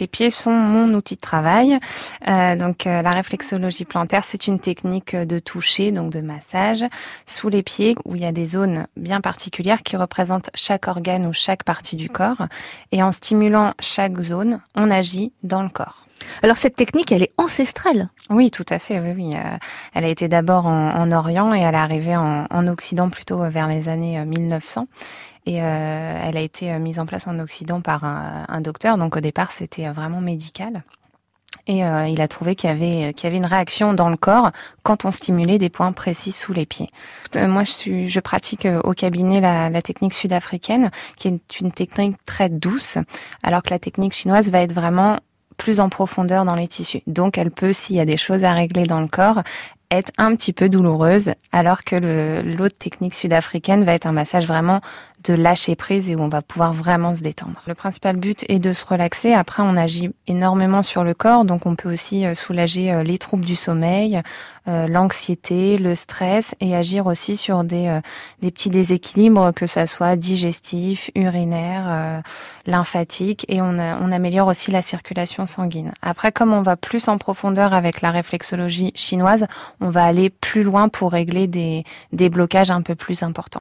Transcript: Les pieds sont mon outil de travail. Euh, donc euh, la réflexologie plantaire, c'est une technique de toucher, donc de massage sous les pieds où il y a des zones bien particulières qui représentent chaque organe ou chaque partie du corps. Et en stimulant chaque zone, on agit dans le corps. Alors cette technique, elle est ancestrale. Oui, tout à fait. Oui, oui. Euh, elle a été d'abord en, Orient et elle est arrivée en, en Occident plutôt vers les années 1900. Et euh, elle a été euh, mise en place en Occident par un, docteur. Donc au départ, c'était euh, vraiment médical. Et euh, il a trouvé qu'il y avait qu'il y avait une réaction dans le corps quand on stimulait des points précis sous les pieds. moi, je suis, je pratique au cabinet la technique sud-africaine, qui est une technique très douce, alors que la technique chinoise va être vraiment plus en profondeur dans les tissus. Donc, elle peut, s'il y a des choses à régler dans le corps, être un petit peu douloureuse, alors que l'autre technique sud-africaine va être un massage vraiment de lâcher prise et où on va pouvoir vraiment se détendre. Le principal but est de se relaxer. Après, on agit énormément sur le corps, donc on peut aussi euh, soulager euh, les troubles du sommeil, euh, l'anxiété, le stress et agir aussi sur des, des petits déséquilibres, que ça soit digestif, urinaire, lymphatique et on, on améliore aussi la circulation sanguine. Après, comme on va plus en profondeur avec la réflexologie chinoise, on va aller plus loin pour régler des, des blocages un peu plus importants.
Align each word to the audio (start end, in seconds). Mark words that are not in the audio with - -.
Les 0.00 0.06
pieds 0.06 0.30
sont 0.30 0.52
mon 0.52 0.92
outil 0.94 1.16
de 1.16 1.20
travail. 1.20 1.78
Euh, 2.28 2.56
donc 2.56 2.86
euh, 2.86 3.02
la 3.02 3.10
réflexologie 3.12 3.84
plantaire, 3.84 4.24
c'est 4.24 4.46
une 4.46 4.58
technique 4.58 5.14
de 5.14 5.38
toucher, 5.38 5.92
donc 5.92 6.10
de 6.10 6.20
massage 6.20 6.84
sous 7.26 7.48
les 7.48 7.62
pieds 7.62 7.96
où 8.04 8.16
il 8.16 8.22
y 8.22 8.26
a 8.26 8.32
des 8.32 8.46
zones 8.46 8.86
bien 8.96 9.20
particulières 9.20 9.82
qui 9.82 9.96
représentent 9.96 10.50
chaque 10.54 10.88
organe 10.88 11.26
ou 11.26 11.32
chaque 11.32 11.64
partie 11.64 11.96
du 11.96 12.08
corps. 12.08 12.46
Et 12.92 13.02
en 13.02 13.12
stimulant 13.12 13.74
chaque 13.80 14.20
zone, 14.20 14.60
on 14.74 14.90
agit 14.90 15.32
dans 15.42 15.62
le 15.62 15.68
corps. 15.68 16.06
Alors 16.42 16.56
cette 16.56 16.76
technique, 16.76 17.12
elle 17.12 17.22
est 17.22 17.32
ancestrale. 17.38 18.08
Oui, 18.30 18.50
tout 18.50 18.64
à 18.70 18.78
fait. 18.78 19.00
Oui, 19.00 19.12
oui. 19.14 19.36
Euh, 19.36 19.56
elle 19.92 20.04
a 20.04 20.08
été 20.08 20.28
d'abord 20.28 20.66
en, 20.66 21.12
Orient 21.12 21.54
et 21.54 21.60
elle 21.60 21.74
est 21.74 21.78
arrivée 21.78 22.16
en, 22.16 22.46
en 22.50 22.66
Occident 22.68 23.10
plutôt 23.10 23.48
vers 23.50 23.68
les 23.68 23.88
années 23.88 24.24
1900. 24.24 24.86
Et 25.46 25.62
euh, 25.62 26.20
elle 26.22 26.36
a 26.36 26.40
été 26.40 26.72
euh, 26.72 26.78
mise 26.78 26.98
en 26.98 27.06
place 27.06 27.26
en 27.26 27.38
Occident 27.38 27.80
par 27.80 28.04
un, 28.04 28.60
docteur. 28.60 28.96
Donc 28.96 29.16
au 29.16 29.20
départ, 29.20 29.52
c'était 29.52 29.86
euh, 29.86 29.92
vraiment 29.92 30.20
médical. 30.20 30.82
Et 31.66 31.84
euh, 31.84 32.06
il 32.08 32.20
a 32.20 32.28
trouvé 32.28 32.56
qu'il 32.56 32.68
y 32.68 32.72
avait 32.72 33.14
qu'il 33.14 33.24
y 33.24 33.26
avait 33.26 33.38
une 33.38 33.46
réaction 33.46 33.94
dans 33.94 34.10
le 34.10 34.18
corps 34.18 34.50
quand 34.82 35.06
on 35.06 35.10
stimulait 35.10 35.56
des 35.56 35.70
points 35.70 35.92
précis 35.92 36.32
sous 36.32 36.52
les 36.52 36.66
pieds. 36.66 36.88
moi, 37.34 37.64
je 37.64 37.70
suis, 37.70 38.08
je 38.10 38.20
pratique 38.20 38.68
au 38.82 38.92
cabinet 38.92 39.40
la 39.40 39.80
technique 39.80 40.12
sud-africaine, 40.12 40.90
qui 41.16 41.28
est 41.28 41.60
une 41.60 41.72
technique 41.72 42.16
très 42.26 42.50
douce, 42.50 42.98
alors 43.42 43.62
que 43.62 43.70
la 43.70 43.78
technique 43.78 44.12
chinoise 44.12 44.50
va 44.50 44.60
être 44.60 44.74
vraiment 44.74 45.20
plus 45.56 45.80
en 45.80 45.88
profondeur 45.88 46.44
dans 46.44 46.54
les 46.54 46.68
tissus. 46.68 47.02
Donc, 47.06 47.38
elle 47.38 47.50
peut, 47.50 47.72
s'il 47.72 47.96
y 47.96 48.00
a 48.00 48.04
des 48.04 48.16
choses 48.16 48.44
à 48.44 48.52
régler 48.52 48.84
dans 48.84 49.00
le 49.00 49.08
corps, 49.08 49.42
être 49.90 50.12
un 50.18 50.34
petit 50.34 50.52
peu 50.52 50.68
douloureuse, 50.68 51.32
alors 51.52 51.84
que 51.84 52.42
l'autre 52.42 52.76
technique 52.78 53.14
sud-africaine 53.14 53.84
va 53.84 53.92
être 53.94 54.06
un 54.06 54.12
massage 54.12 54.46
vraiment 54.46 54.80
de 55.24 55.32
lâcher 55.32 55.74
prise 55.74 56.10
et 56.10 56.16
où 56.16 56.20
on 56.20 56.28
va 56.28 56.42
pouvoir 56.42 56.72
vraiment 56.72 57.14
se 57.14 57.22
détendre. 57.22 57.60
Le 57.66 57.74
principal 57.74 58.16
but 58.16 58.44
est 58.48 58.58
de 58.58 58.72
se 58.72 58.84
relaxer. 58.84 59.32
Après, 59.32 59.62
on 59.62 59.76
agit 59.76 60.10
énormément 60.26 60.82
sur 60.82 61.02
le 61.02 61.14
corps, 61.14 61.44
donc 61.44 61.66
on 61.66 61.76
peut 61.76 61.90
aussi 61.90 62.26
euh, 62.26 62.34
soulager 62.34 62.92
euh, 62.92 63.02
les 63.02 63.18
troubles 63.18 63.44
du 63.44 63.56
sommeil, 63.56 64.20
euh, 64.68 64.86
l'anxiété, 64.86 65.78
le 65.78 65.94
stress 65.94 66.54
et 66.60 66.76
agir 66.76 67.06
aussi 67.06 67.36
sur 67.36 67.64
des, 67.64 68.00
des 68.40 68.50
petits 68.50 68.70
déséquilibres, 68.70 69.52
que 69.54 69.66
ça 69.66 69.86
soit 69.86 70.16
digestif, 70.16 71.10
urinaire, 71.14 72.22
lymphatique 72.66 73.44
et 73.48 73.60
on, 73.60 73.78
on 73.78 74.12
améliore 74.12 74.48
aussi 74.48 74.70
la 74.70 74.82
circulation 74.82 75.46
sanguine. 75.46 75.92
Après, 76.02 76.32
comme 76.32 76.52
on 76.52 76.62
va 76.62 76.76
plus 76.76 77.08
en 77.08 77.18
profondeur 77.18 77.74
avec 77.74 78.00
la 78.00 78.10
réflexologie 78.10 78.92
chinoise, 78.94 79.46
on 79.84 79.90
va 79.90 80.04
aller 80.04 80.30
plus 80.30 80.62
loin 80.62 80.88
pour 80.88 81.12
régler 81.12 81.46
des, 81.46 81.84
des 82.12 82.30
blocages 82.30 82.70
un 82.70 82.80
peu 82.80 82.94
plus 82.94 83.22
importants. 83.22 83.44